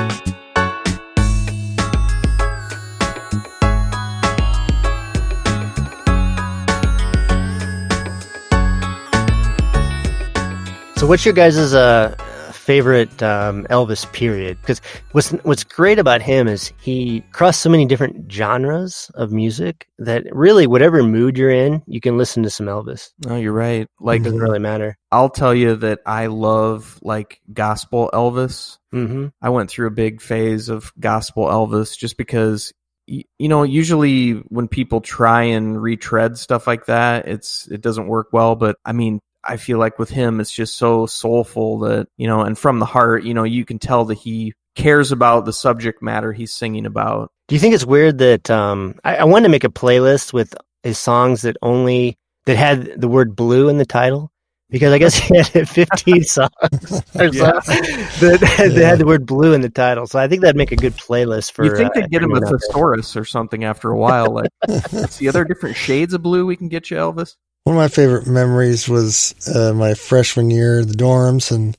[11.02, 12.14] So, what's your guys' uh,
[12.52, 14.56] favorite um, Elvis period?
[14.60, 19.88] Because what's what's great about him is he crossed so many different genres of music
[19.98, 23.10] that really, whatever mood you're in, you can listen to some Elvis.
[23.26, 23.80] No, you're right.
[23.80, 24.96] It Like doesn't really matter.
[25.10, 28.78] I'll tell you that I love like gospel Elvis.
[28.92, 32.72] hmm I went through a big phase of gospel Elvis just because
[33.08, 38.28] you know usually when people try and retread stuff like that it's it doesn't work
[38.32, 42.26] well but I mean I feel like with him it's just so soulful that you
[42.26, 45.52] know and from the heart you know you can tell that he cares about the
[45.52, 49.44] subject matter he's singing about Do you think it's weird that um, I, I wanted
[49.44, 53.78] to make a playlist with his songs that only that had the word blue in
[53.78, 54.30] the title?
[54.70, 57.60] Because I guess he had 15 songs or so Yeah.
[57.60, 58.38] that,
[58.74, 60.06] that had the word blue in the title.
[60.06, 61.64] So I think that'd make a good playlist for.
[61.66, 64.50] you think uh, they'd get him a everyone thesaurus or something after a while like
[65.10, 68.26] see other different shades of blue we can get you Elvis One of my favorite
[68.26, 71.78] memories was uh, my freshman year, the dorms, and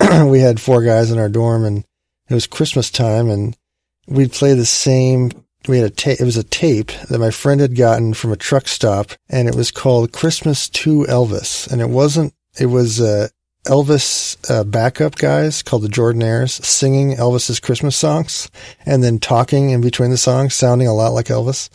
[0.30, 1.84] we had four guys in our dorm, and
[2.28, 3.56] it was Christmas time, and
[4.08, 5.30] we'd play the same.
[5.68, 6.20] We had a tape.
[6.20, 9.54] It was a tape that my friend had gotten from a truck stop, and it
[9.54, 12.34] was called "Christmas to Elvis," and it wasn't.
[12.58, 13.28] It was uh,
[13.66, 18.50] Elvis uh, backup guys called the Jordanaires singing Elvis's Christmas songs,
[18.84, 21.68] and then talking in between the songs, sounding a lot like Elvis.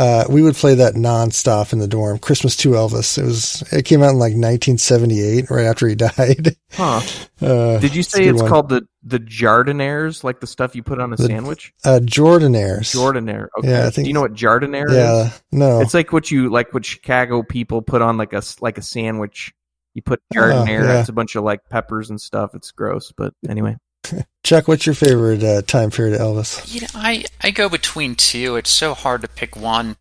[0.00, 2.18] Uh, we would play that nonstop in the dorm.
[2.18, 3.18] Christmas to Elvis.
[3.18, 3.62] It was.
[3.70, 6.56] It came out in like 1978, right after he died.
[6.72, 7.00] huh
[7.42, 11.00] Uh, did you say good it's called the the jardinières like the stuff you put
[11.00, 12.94] on a The- sandwich uh, Jordanaires?
[12.94, 13.48] Jordanaire.
[13.58, 13.68] Okay.
[13.70, 14.96] Yeah, I think- Do you know what jardiniere is?
[14.96, 15.80] Yeah, no.
[15.80, 19.52] It's like what you like what Chicago people put on like a like a sandwich.
[19.94, 20.84] You put Oh, jardiniere.
[20.84, 21.00] yeah.
[21.00, 22.54] It's a bunch of like peppers and stuff.
[22.54, 23.76] It's gross, but anyway.
[24.42, 26.72] Chuck, what's your favorite uh, time period of Elvis?
[26.72, 28.56] You know, I, I go between two.
[28.56, 29.96] It's so hard to pick one.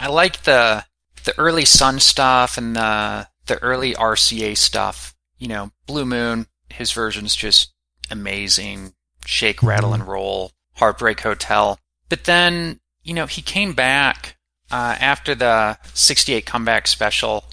[0.00, 0.84] I like the
[1.24, 5.14] the early Sun stuff and the the early RCA stuff.
[5.38, 7.72] You know, Blue Moon, his version's just
[8.10, 8.94] amazing.
[9.24, 10.52] Shake, rattle, and roll.
[10.74, 11.78] Heartbreak Hotel.
[12.08, 14.36] But then, you know, he came back
[14.70, 17.44] uh, after the '68 comeback special.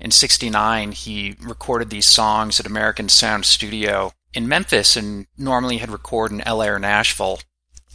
[0.00, 5.90] In '69, he recorded these songs at American Sound Studio in Memphis, and normally had
[5.90, 7.40] record in LA or Nashville.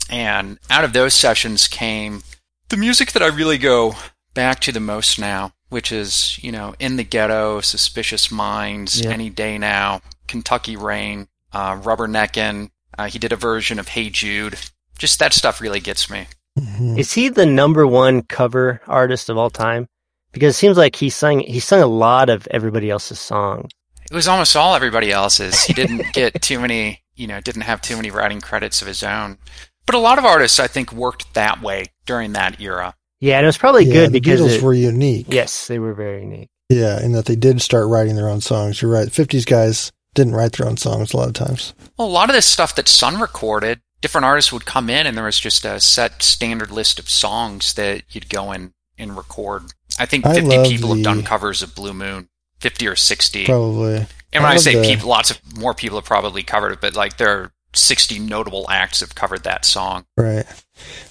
[0.09, 2.23] And out of those sessions came
[2.69, 3.95] the music that I really go
[4.33, 9.09] back to the most now, which is, you know, In the Ghetto, Suspicious Minds, Yeah.
[9.11, 12.69] Any Day Now, Kentucky Rain, uh, Rubberneckin'.
[12.97, 14.57] Uh, he did a version of Hey Jude.
[14.97, 16.27] Just that stuff really gets me.
[16.59, 16.97] Mhm.
[16.99, 19.87] Is he the number one cover artist of all time?
[20.31, 23.71] Because it seems like he sung he sung a lot of everybody else's songs.
[24.11, 25.63] It was almost all everybody else's.
[25.63, 29.03] He didn't get too many, you know, didn't have too many writing credits of his
[29.03, 29.37] own.
[29.85, 32.95] But a lot of artists, I think, worked that way during that era.
[33.19, 35.25] Yeah, and it was probably Yeah, good the because Beatles it- were unique.
[35.29, 36.49] yes, they were very unique.
[36.69, 38.81] Yeah, in that they did start writing their own songs.
[38.81, 39.07] You're right.
[39.07, 41.73] 50s guys didn't write their own songs a lot of times.
[41.97, 45.17] Well, a lot of this stuff that Sun recorded, different artists would come in and
[45.17, 49.63] there was just a set standard list of songs that you'd go in and record.
[49.97, 52.29] I think 50 love people have done covers of Blue Moon.
[52.59, 53.45] 50 or 60.
[53.45, 53.95] Probably.
[53.95, 56.81] and when I, love say the- people, lots of more people have probably covered it,
[56.81, 60.05] but like there are 60 notable acts have covered that song.
[60.17, 60.45] Right.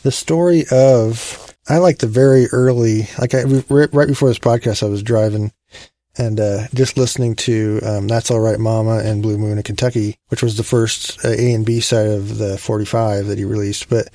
[0.03, 4.83] The story of I like the very early, like I right right before this podcast,
[4.83, 5.53] I was driving
[6.17, 10.19] and uh, just listening to um, "That's All Right, Mama" and "Blue Moon" in Kentucky,
[10.29, 13.89] which was the first uh, A and B side of the 45 that he released.
[13.89, 14.09] But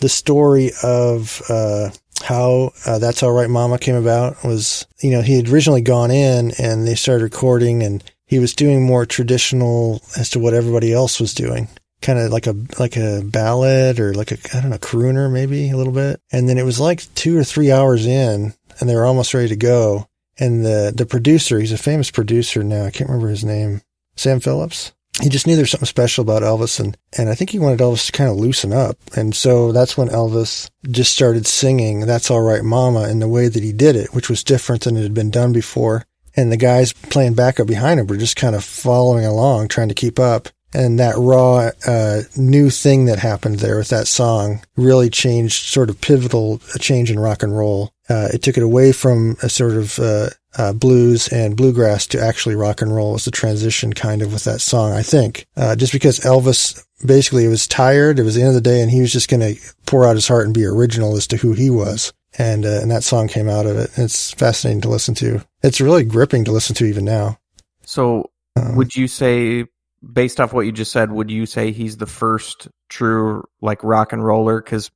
[0.00, 1.90] the story of uh,
[2.26, 6.10] how uh, "That's All Right, Mama" came about was, you know, he had originally gone
[6.10, 10.92] in and they started recording, and he was doing more traditional as to what everybody
[10.92, 11.68] else was doing
[12.02, 15.70] kind of like a like a ballad or like a I don't know crooner maybe
[15.70, 16.20] a little bit.
[16.30, 19.48] And then it was like two or three hours in, and they were almost ready
[19.48, 20.08] to go.
[20.38, 22.84] and the the producer, he's a famous producer now.
[22.84, 23.82] I can't remember his name.
[24.16, 24.92] Sam Phillips.
[25.22, 28.06] He just knew there's something special about Elvis, and and I think he wanted Elvis
[28.06, 32.42] to kind of loosen up, and so that's when Elvis just started singing "That's All
[32.42, 35.14] Right, Mama" in the way that he did it, which was different than it had
[35.14, 36.04] been done before.
[36.36, 39.94] And the guys playing backup behind him were just kind of following along, trying to
[39.94, 40.50] keep up.
[40.74, 45.88] And that raw uh, new thing that happened there with that song really changed sort
[45.88, 47.92] of pivotal a change in rock and roll.
[48.10, 50.28] Uh, it took it away from a sort of uh,
[50.58, 54.44] uh, blues and bluegrass to actually rock and roll was the transition kind of with
[54.44, 55.46] that song i think.
[55.56, 58.80] Uh, just because elvis basically it was tired it was the end of the day
[58.80, 61.36] and he was just going to pour out his heart and be original as to
[61.36, 62.12] who he was.
[62.38, 63.90] And uh, and that song came out of it.
[63.96, 65.42] It's fascinating to listen to.
[65.62, 67.38] It's really gripping to listen to even now.
[67.86, 69.64] So, Um, would you say,
[70.12, 74.12] based off what you just said, would you say he's the first true like rock
[74.12, 74.60] and roller?
[74.60, 74.90] Because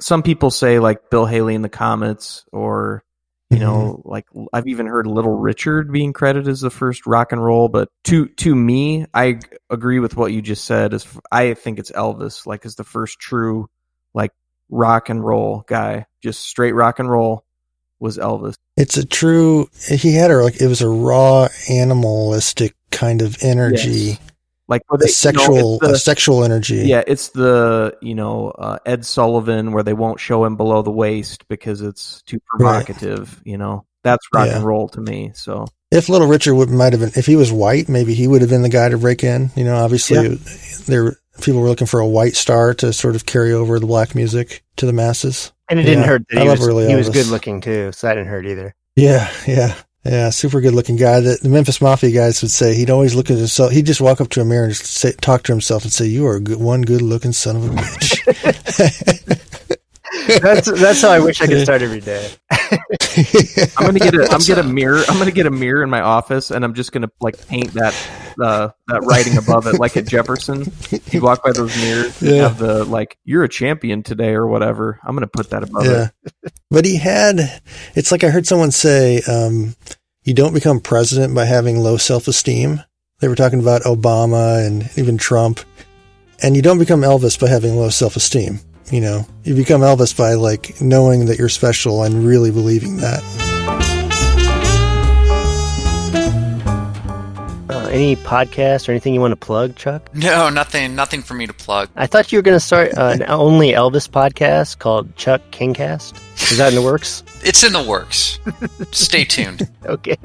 [0.00, 3.04] some people say like Bill Haley and the Comets, or
[3.52, 3.66] you mm-hmm.
[3.66, 7.68] know, like I've even heard Little Richard being credited as the first rock and roll.
[7.68, 10.94] But to to me, I agree with what you just said.
[10.94, 13.68] As I think it's Elvis, like as the first true
[14.14, 14.32] like
[14.70, 17.44] rock and roll guy, just straight rock and roll
[18.00, 18.54] was Elvis.
[18.78, 19.68] It's a true.
[19.86, 20.58] He had a like.
[20.58, 24.18] It was a raw animalistic kind of energy, Yes.
[24.68, 26.82] Like where a they- you know, sexual, the- a sexual energy.
[26.86, 30.90] Yeah, it's the you know uh, Ed Sullivan where they won't show him below the
[30.92, 33.40] waist because it's too provocative.
[33.44, 34.56] You know, that's rock Yeah.
[34.56, 35.32] and roll to me.
[35.34, 38.40] So If Little Richard would might have been, if he was white, maybe he would
[38.40, 39.50] have been the guy to break in.
[39.56, 40.36] You know, obviously,
[40.86, 44.14] there people were looking for a white star to sort of carry over the black
[44.14, 45.52] music to the masses.
[45.68, 47.92] And it didn't hurt that I he love was, early he was good looking too,
[47.92, 48.74] so that didn't hurt either.
[48.94, 49.74] Yeah, yeah,
[50.04, 50.30] yeah.
[50.30, 51.20] Super good looking guy.
[51.20, 53.72] That the Memphis Mafia guys would say he'd always look at himself.
[53.72, 56.06] He'd just walk up to a mirror and just say, talk to himself and say,
[56.06, 59.48] "You are good, one good looking son of a bitch."
[60.40, 62.30] That's that's how I wish I could start every day.
[62.50, 65.02] I'm gonna get a I'm get a mirror.
[65.08, 67.94] I'm gonna get a mirror in my office, and I'm just gonna like paint that
[68.40, 70.70] uh, that writing above it, like at Jefferson.
[71.10, 72.42] You walk by those mirrors, and Yeah.
[72.48, 75.00] have the like "You're a champion today" or whatever.
[75.04, 76.08] I'm gonna put that above yeah.
[76.24, 76.52] it.
[76.70, 77.60] But he had,
[77.94, 79.76] it's like I heard someone say, um,
[80.24, 82.82] you don't become president by having low self esteem.
[83.20, 85.60] They were talking about Obama and even Trump.
[86.42, 88.60] And you don't become Elvis by having low self esteem.
[88.90, 93.22] You know, you become Elvis by like knowing that you're special and really believing that.
[97.70, 100.14] Uh, any podcast or anything you want to plug, Chuck?
[100.14, 101.88] No, nothing, nothing for me to plug.
[101.96, 106.12] I thought you were going to start uh, an only Elvis podcast called Chuck Kingcast.
[106.50, 107.22] Is that in the works?
[107.44, 108.38] It's in the works.
[108.90, 109.68] Stay tuned.
[109.86, 110.16] Okay.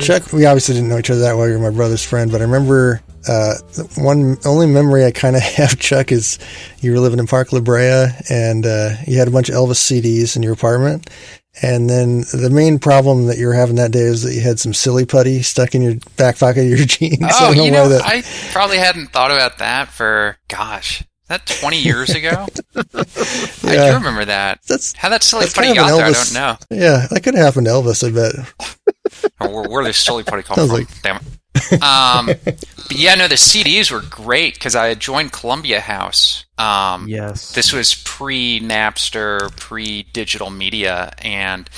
[0.00, 1.48] Chuck, we obviously didn't know each other that well.
[1.48, 5.42] You're my brother's friend, but I remember uh, the one only memory I kind of
[5.56, 6.38] have, Chuck, is
[6.80, 9.76] you were living in Park La Brea and uh, you had a bunch of Elvis
[9.76, 11.08] CDs in your apartment.
[11.62, 14.60] And then the main problem that you were having that day is that you had
[14.60, 17.22] some silly putty stuck in your back pocket of your jeans.
[17.22, 18.22] I Oh, you know, that- I
[18.52, 22.46] probably hadn't thought about that for gosh, is that twenty years ago.
[22.76, 22.82] I
[23.64, 23.88] Yeah.
[23.90, 24.60] do remember that.
[24.68, 26.56] that's How that silly putty got there, I don't know.
[26.70, 28.06] yeah, that could have happened to Elvis.
[28.06, 28.76] I bet.
[29.40, 30.68] Or where, where this silly putty come from?
[30.68, 31.22] like- Damn it.
[31.82, 36.44] Um, but yeah, no, the CDs were great because I had joined Columbia House.
[36.58, 41.68] Um, Yes, This was pre Napster, pre digital media, and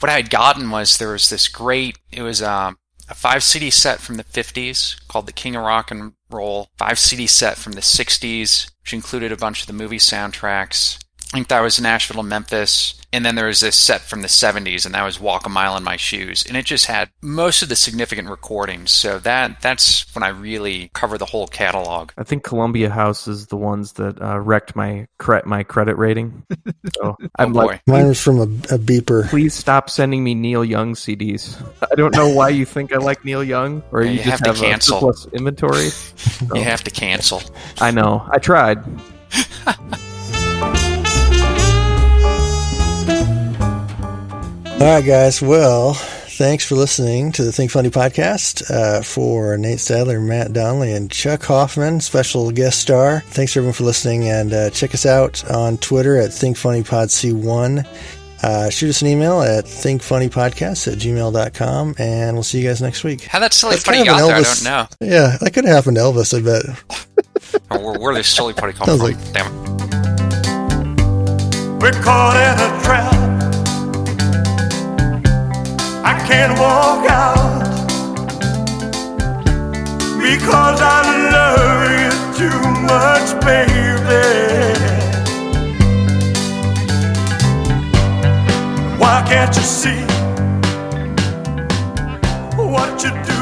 [0.00, 1.98] what I had gotten was there was this great.
[2.12, 2.78] It was um,
[3.08, 6.98] a five CD set from the '50s called "The King of Rock and Roll." Five
[7.00, 10.98] CD set from the '60s, which included a bunch of the movie soundtracks.
[11.34, 12.94] I think that was Nashville and Memphis.
[13.12, 15.76] And then there was this set from the 70s, and that was Walk a Mile
[15.76, 16.44] in My Shoes.
[16.46, 18.92] And it just had most of the significant recordings.
[18.92, 22.12] So that that's when I really covered the whole catalog.
[22.16, 26.44] I think Columbia House is the ones that uh, wrecked my cre- my credit rating.
[26.96, 27.64] So I'm boy.
[27.64, 29.28] like, Mine was from a, a beeper.
[29.28, 31.60] please stop sending me Neil Young CDs.
[31.90, 34.30] I don't know why you think I like Neil Young, or Yeah, you, you just
[34.30, 34.98] have to have, a cancel.
[35.00, 35.88] surplus inventory.
[36.16, 37.42] So, You have to cancel.
[37.80, 38.24] I know.
[38.30, 38.78] I tried.
[44.84, 45.40] All right, guys.
[45.40, 48.70] Well, thanks for listening to the Think Funny podcast.
[48.70, 53.20] Uh, for Nate Stadler, Matt Donnelly, and Chuck Hoffman, special guest star.
[53.28, 57.86] Thanks everyone for listening, and uh, check us out on Twitter at ThinkFunnyPodC1.
[58.42, 63.04] Uh, shoot us an email at thinkfunnypodcast at gmail.com, and we'll see you guys next
[63.04, 63.22] week.
[63.22, 64.86] How that silly That's putty kind of got an there, I don't know.
[65.00, 66.64] Yeah, that could have happened to Elvis, I bet.
[67.70, 69.12] Or where, where this silly putty come Sounds from?
[69.12, 69.60] like- Damn it.
[71.82, 73.23] We're caught in a trap
[76.26, 77.60] can't walk out
[80.18, 81.00] because I
[81.36, 82.60] love you too
[82.90, 84.24] much, baby.
[88.98, 90.04] Why can't you see
[92.56, 93.33] what you do?